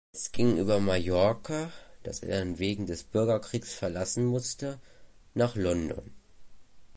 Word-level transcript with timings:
Es 0.13 0.31
ging 0.31 0.57
über 0.57 0.79
Mallorca, 0.79 1.69
das 2.01 2.21
er 2.23 2.29
dann 2.39 2.57
wegen 2.57 2.87
des 2.87 3.03
Bürgerkriegs 3.03 3.75
verlassen 3.75 4.25
musste, 4.25 4.79
nach 5.35 5.55
London. 5.55 6.11